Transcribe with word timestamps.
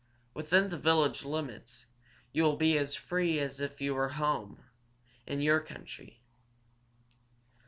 "Within 0.33 0.69
the 0.71 0.79
village 0.79 1.23
limits 1.23 1.85
you 2.31 2.41
will 2.41 2.55
be 2.55 2.75
as 2.75 2.95
free 2.95 3.37
as 3.37 3.59
if 3.59 3.79
you 3.79 3.93
were 3.93 4.07
at 4.09 4.13
home, 4.15 4.63
in 5.27 5.41
your 5.41 5.59
own 5.61 5.67
country. 5.67 6.23